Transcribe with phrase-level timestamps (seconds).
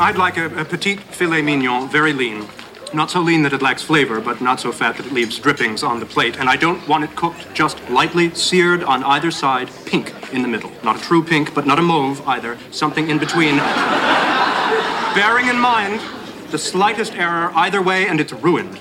[0.00, 2.46] I'd like a, a petite filet mignon, very lean.
[2.94, 5.82] Not so lean that it lacks flavor, but not so fat that it leaves drippings
[5.82, 6.38] on the plate.
[6.38, 10.48] And I don't want it cooked just lightly seared on either side, pink in the
[10.48, 10.70] middle.
[10.84, 12.56] Not a true pink, but not a mauve either.
[12.70, 13.56] Something in between.
[15.16, 16.00] Bearing in mind
[16.50, 18.80] the slightest error either way, and it's ruined.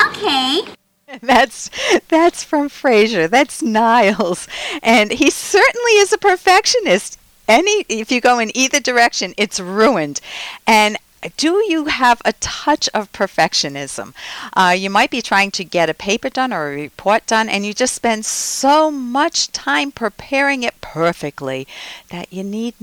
[0.00, 0.62] Okay.
[1.20, 1.70] That's
[2.08, 3.30] that's from Frasier.
[3.30, 4.48] That's Niles,
[4.82, 7.20] and he certainly is a perfectionist.
[7.48, 10.20] Any if you go in either direction, it's ruined.
[10.66, 10.96] And
[11.36, 14.14] do you have a touch of perfectionism?
[14.54, 17.64] Uh, you might be trying to get a paper done or a report done, and
[17.64, 21.66] you just spend so much time preparing it perfectly
[22.10, 22.74] that you need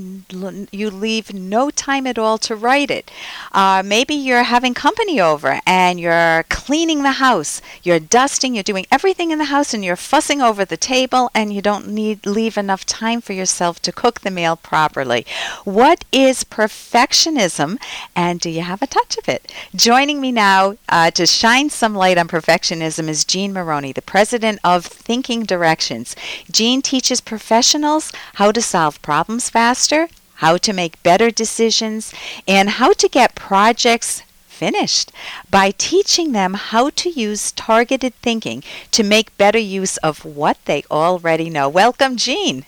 [0.72, 3.12] you leave no time at all to write it.
[3.52, 8.86] Uh, maybe you're having company over and you're cleaning the house, you're dusting, you're doing
[8.92, 12.58] everything in the house, and you're fussing over the table, and you don't need leave
[12.58, 15.26] enough time for yourself to cook the meal properly.
[15.64, 17.78] What is perfectionism?
[18.16, 19.52] And and do you have a touch of it?
[19.76, 24.60] Joining me now uh, to shine some light on perfectionism is Jean Moroney, the president
[24.64, 26.16] of Thinking Directions.
[26.50, 32.14] Jean teaches professionals how to solve problems faster, how to make better decisions,
[32.48, 35.12] and how to get projects finished
[35.50, 40.84] by teaching them how to use targeted thinking to make better use of what they
[40.90, 41.68] already know.
[41.68, 42.64] Welcome, Jean.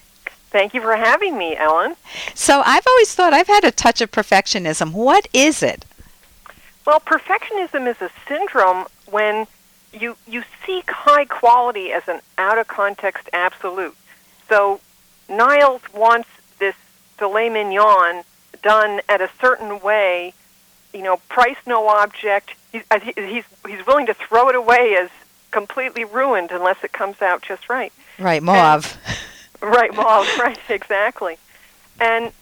[0.53, 1.95] Thank you for having me, Ellen.
[2.35, 4.91] So I've always thought I've had a touch of perfectionism.
[4.93, 5.83] What is it?
[6.85, 9.47] Well, perfectionism is a syndrome when
[9.91, 13.97] you you seek high quality as an out of context absolute.
[14.47, 14.79] So
[15.27, 16.75] Niles wants this
[17.17, 18.23] filet mignon
[18.61, 20.35] done at a certain way,
[20.93, 22.51] you know, price no object.
[22.71, 25.09] He's uh, he's he's willing to throw it away as
[25.49, 27.91] completely ruined unless it comes out just right.
[28.19, 28.95] Right, mauve.
[29.07, 29.17] And,
[29.63, 31.37] Right, well, right, exactly.
[31.99, 32.33] And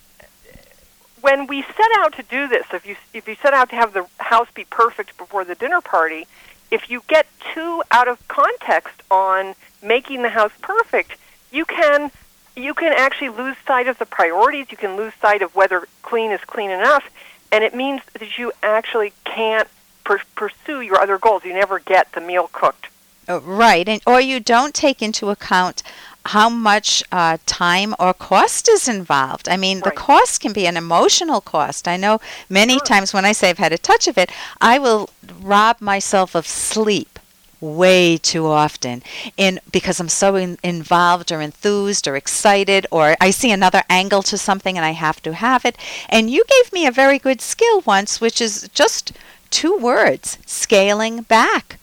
[1.21, 3.93] when we set out to do this, if you if you set out to have
[3.93, 6.25] the house be perfect before the dinner party,
[6.71, 9.53] if you get too out of context on
[9.83, 11.17] making the house perfect,
[11.51, 12.09] you can
[12.55, 14.67] you can actually lose sight of the priorities.
[14.71, 17.03] You can lose sight of whether clean is clean enough,
[17.51, 19.67] and it means that you actually can't
[20.03, 21.45] per- pursue your other goals.
[21.45, 22.87] You never get the meal cooked.
[23.27, 25.83] Oh, right, and or you don't take into account
[26.25, 29.49] how much uh, time or cost is involved.
[29.49, 29.85] I mean, right.
[29.85, 31.87] the cost can be an emotional cost.
[31.87, 32.85] I know many sure.
[32.85, 35.09] times when I say I've had a touch of it, I will
[35.41, 37.19] rob myself of sleep
[37.59, 39.03] way too often
[39.37, 44.23] in because I'm so in, involved or enthused or excited or I see another angle
[44.23, 45.77] to something and I have to have it.
[46.09, 49.11] And you gave me a very good skill once which is just
[49.51, 51.77] two words, scaling back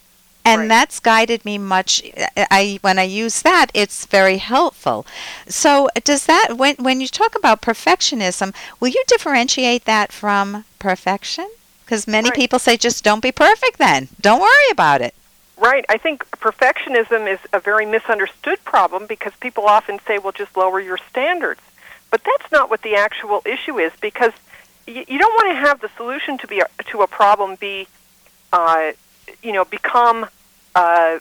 [0.49, 0.69] and right.
[0.69, 2.03] that's guided me much
[2.37, 5.07] i when i use that it's very helpful
[5.47, 11.49] so does that when when you talk about perfectionism will you differentiate that from perfection
[11.85, 12.37] because many right.
[12.37, 15.15] people say just don't be perfect then don't worry about it
[15.61, 15.85] Right.
[15.89, 20.79] I think perfectionism is a very misunderstood problem because people often say, well, just lower
[20.79, 21.61] your standards.
[22.11, 24.33] But that's not what the actual issue is because
[24.87, 27.89] you, you don't want to have the solution to be a, to a problem be,
[28.53, 28.93] uh,
[29.43, 30.27] you know, become
[30.79, 31.19] uh,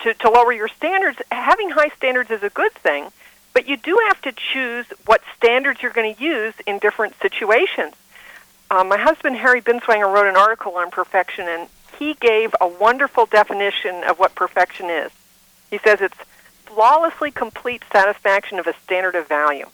[0.00, 1.18] to, to lower your standards.
[1.30, 3.06] Having high standards is a good thing,
[3.52, 7.94] but you do have to choose what standards you're going to use in different situations.
[8.72, 11.68] Uh, my husband Harry Binswanger wrote an article on perfection, and
[11.98, 15.12] he gave a wonderful definition of what perfection is.
[15.70, 16.18] He says it's
[16.66, 19.66] flawlessly complete satisfaction of a standard of value.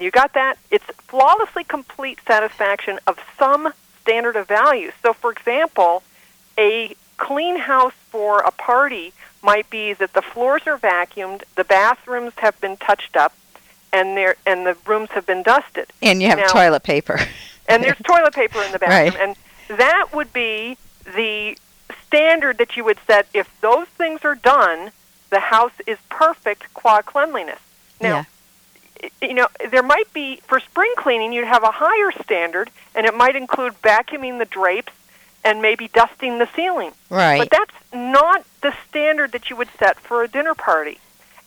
[0.00, 0.56] You got that?
[0.70, 4.92] It's flawlessly complete satisfaction of some standard of value.
[5.02, 6.02] So, for example,
[6.58, 6.94] a
[7.28, 9.12] clean house for a party
[9.42, 13.34] might be that the floors are vacuumed, the bathrooms have been touched up,
[13.92, 15.92] and there and the rooms have been dusted.
[16.00, 17.20] And you have now, toilet paper.
[17.68, 19.36] and there's toilet paper in the bathroom, right.
[19.68, 21.58] and that would be the
[22.06, 23.28] standard that you would set.
[23.34, 24.90] If those things are done,
[25.28, 27.60] the house is perfect qua cleanliness.
[28.00, 28.26] Now,
[29.02, 29.08] yeah.
[29.20, 33.14] you know, there might be for spring cleaning, you'd have a higher standard, and it
[33.14, 34.92] might include vacuuming the drapes
[35.48, 36.92] and maybe dusting the ceiling.
[37.08, 37.38] Right.
[37.38, 40.98] But that's not the standard that you would set for a dinner party.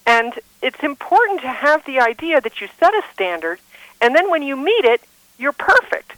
[0.08, 0.34] And
[0.64, 3.60] it's important to have the idea that you set a standard,
[4.02, 5.02] and then when you meet it,
[5.38, 6.14] you're perfect.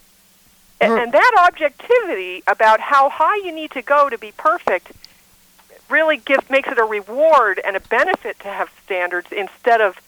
[0.80, 1.02] Mm.
[1.02, 4.92] And that objectivity about how high you need to go to be perfect
[5.90, 10.00] really gives makes it a reward and a benefit to have standards instead of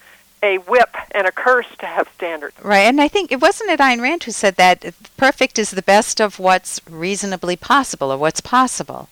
[0.46, 2.56] a whip and a curse to have standards.
[2.62, 5.82] Right, and I think it wasn't it Ayn Rand who said that perfect is the
[5.82, 9.08] best of what's reasonably possible or what's possible.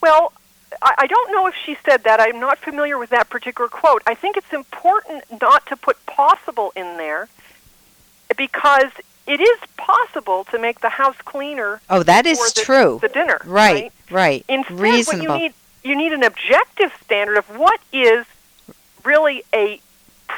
[0.00, 0.32] Well,
[0.82, 2.20] I don't know if she said that.
[2.20, 4.02] I'm not familiar with that particular quote.
[4.06, 7.28] I think it's important not to put possible in there
[8.36, 8.92] because
[9.26, 11.80] it is possible to make the house cleaner.
[11.88, 12.98] Oh, that is the, true.
[13.00, 14.44] The dinner, right, right.
[14.48, 15.26] Instead, Reasonable.
[15.28, 18.26] what you need you need an objective standard of what is
[19.04, 19.80] really a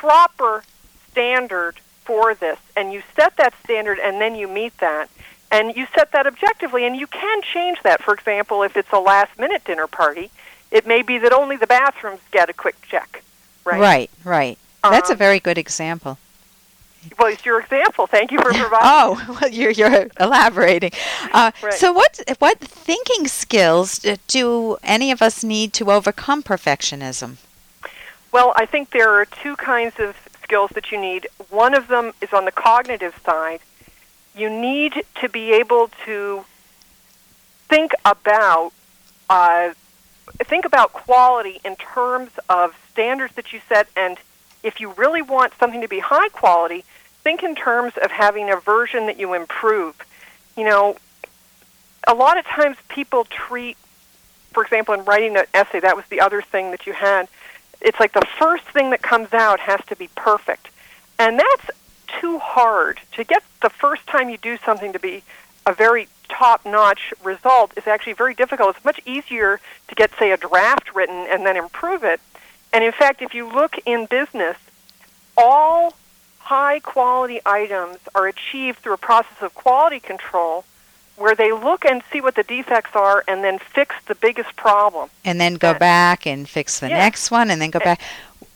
[0.00, 0.62] proper
[1.10, 1.74] standard
[2.04, 5.08] for this, and you set that standard, and then you meet that,
[5.50, 8.02] and you set that objectively, and you can change that.
[8.02, 10.30] For example, if it's a last minute dinner party,
[10.70, 13.22] it may be that only the bathrooms get a quick check.
[13.64, 13.80] Right.
[13.80, 14.10] Right.
[14.24, 14.58] Right.
[14.82, 16.18] That's a Um, very good example.
[17.18, 18.06] Well, it's your example.
[18.06, 18.78] Thank you for providing.
[18.82, 20.92] Oh, well, you're you're elaborating.
[21.32, 21.74] Uh, Right.
[21.74, 23.98] So, what what thinking skills
[24.28, 27.36] do any of us need to overcome perfectionism?
[28.30, 31.26] Well, I think there are two kinds of skills that you need.
[31.50, 33.60] One of them is on the cognitive side.
[34.36, 36.44] You need to be able to
[37.68, 38.72] think about
[39.30, 39.74] uh,
[40.44, 44.16] think about quality in terms of standards that you set, and
[44.62, 46.84] if you really want something to be high quality,
[47.22, 49.94] think in terms of having a version that you improve.
[50.56, 50.96] You know,
[52.06, 53.76] a lot of times people treat,
[54.52, 57.28] for example, in writing an essay, that was the other thing that you had
[57.80, 60.68] it's like the first thing that comes out has to be perfect.
[61.18, 61.70] And that's
[62.20, 63.00] too hard.
[63.12, 65.22] To get the first time you do something to be
[65.66, 68.76] a very top notch result is actually very difficult.
[68.76, 72.20] It's much easier to get, say, a draft written and then improve it.
[72.72, 74.56] And in fact, if you look in business,
[75.36, 75.94] all
[76.38, 80.64] high quality items are achieved through a process of quality control
[81.18, 85.10] where they look and see what the defects are and then fix the biggest problem.
[85.24, 85.78] And then go Yeah.
[85.78, 86.98] back and fix the Yeah.
[86.98, 88.00] next one, and then go back.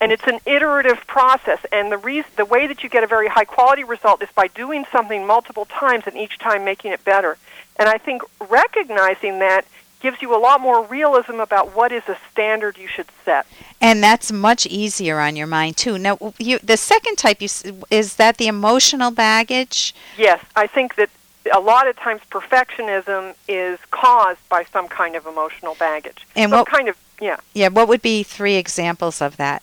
[0.00, 3.28] and it's an iterative process and the reason the way that you get a very
[3.28, 7.36] high quality result is by doing something multiple times and each time making it better
[7.76, 8.20] and i think
[8.66, 9.64] recognizing that
[10.00, 13.46] gives you a lot more realism about what is a standard you should set
[13.80, 15.98] And that's much easier on your mind too.
[15.98, 17.48] Now, you, the second type you,
[17.90, 19.94] is that the emotional baggage.
[20.16, 21.10] yes i think that
[21.52, 26.60] a lot of times perfectionism is caused by some kind of emotional baggage And some
[26.60, 29.62] what- kind of yeah Yeah, what would be three examples of that?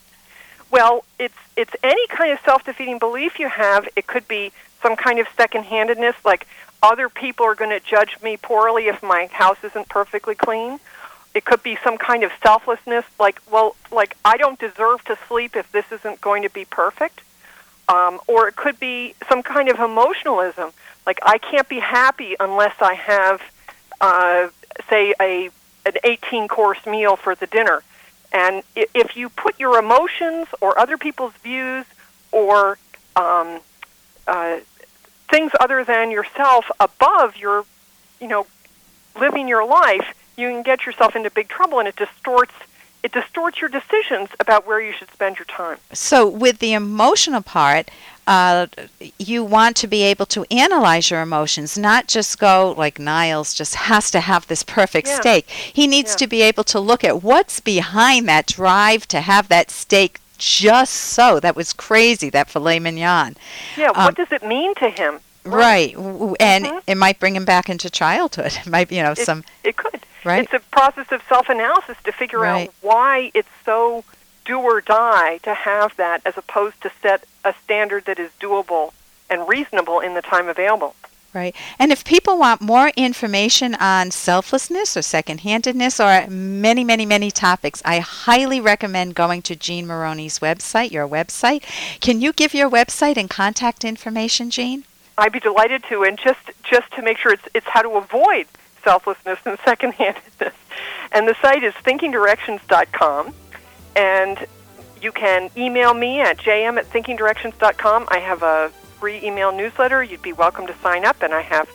[0.71, 3.87] Well, it's it's any kind of self-defeating belief you have.
[3.95, 6.47] It could be some kind of second-handedness, like
[6.81, 10.79] other people are going to judge me poorly if my house isn't perfectly clean.
[11.35, 15.55] It could be some kind of selflessness, like well, like I don't deserve to sleep
[15.55, 17.21] if this isn't going to be perfect.
[17.89, 20.71] Um, or it could be some kind of emotionalism,
[21.06, 23.42] like I can't be happy unless I have,
[24.01, 24.50] uh,
[24.90, 25.50] say, a
[25.86, 27.84] an 18 course meal for the dinner.
[28.31, 31.86] And if you put your emotions or other people's views
[32.31, 32.78] or
[33.16, 33.60] um,
[34.28, 34.60] uh,
[35.30, 37.66] things other than yourself above your,
[38.22, 38.46] you know,
[39.19, 42.54] living your life, you can get yourself into big trouble, and it distorts
[43.01, 45.78] it distorts your decisions about where you should spend your time.
[45.94, 47.90] So, with the emotional part,
[48.29, 48.67] uh,
[49.17, 53.73] you want to be able to analyze your emotions, not just go like Niles just
[53.75, 55.19] has to have this perfect Yeah.
[55.19, 55.49] steak.
[55.49, 56.17] He needs Yeah.
[56.17, 60.93] to be able to look at what's behind that drive to have that steak just
[60.93, 61.39] so.
[61.39, 63.35] That was crazy, that filet mignon.
[63.75, 65.19] Yeah, Um, what does it mean to him?
[65.43, 65.93] Right.
[65.95, 66.81] W- And Mhm.
[66.85, 68.53] it might bring him back into childhood.
[68.65, 69.43] It might, you know, It- some.
[69.63, 70.01] It could.
[70.23, 70.43] Right.
[70.43, 72.67] It's a process of self-analysis to figure Right.
[72.67, 74.03] out why it's so
[74.50, 78.92] do or die to have that as opposed to set a standard that is doable
[79.30, 80.96] and reasonable in the time available.
[81.31, 81.56] Right.
[81.78, 87.29] And if people want more information on selflessness or second handedness or many, many, many
[87.29, 91.62] topics, I highly recommend going to Jean Moroney's website, your website.
[92.00, 94.86] Can you give your website and contact information, Jean?
[95.20, 98.48] I'd be delighted to, and just just to make sure it's it's how to avoid
[98.84, 100.53] selflessness and second-handedness.
[101.12, 103.34] And the site is thinkingdirections.com,
[103.96, 104.46] and
[105.01, 108.08] you can email me at jm at thinkingdirections.com.
[108.10, 108.69] I have a
[109.00, 110.03] free email newsletter.
[110.03, 111.69] You'd be welcome to sign up, and I have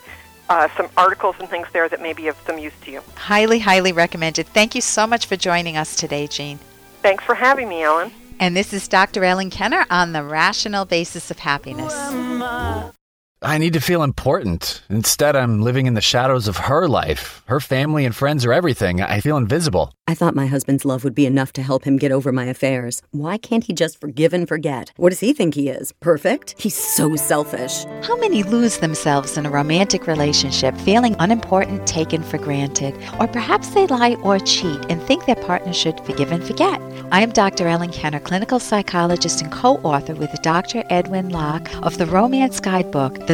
[0.49, 3.03] uh, some articles and things there that may be of some use to you.
[3.17, 4.47] Highly, highly recommended.
[4.47, 6.59] Thank you so much for joining us today, Jean.
[7.03, 8.13] Thanks for having me, Ellen.
[8.41, 9.25] And this is Dr.
[9.25, 11.95] Ellen Kenner on the rational basis of happiness.
[13.45, 14.81] I need to feel important.
[14.89, 17.43] Instead, I'm living in the shadows of her life.
[17.47, 19.03] Her family and friends are everything.
[19.03, 19.93] I feel invisible.
[20.07, 23.03] I thought my husband's love would be enough to help him get over my affairs.
[23.11, 24.93] Why can't he just forgive and forget?
[24.97, 25.93] What does he think he is?
[25.93, 26.55] Perfect?
[26.59, 27.85] He's so selfish.
[28.03, 32.95] How many lose themselves in a romantic relationship feeling unimportant, taken for granted?
[33.19, 36.81] Or perhaps they lie or cheat and think their partner should forgive and forget.
[37.11, 37.69] I am Dr.
[37.69, 40.83] Ellen Kenner, clinical psychologist and co author with Dr.
[40.91, 43.34] Edwin Locke of the Romance Guidebook, The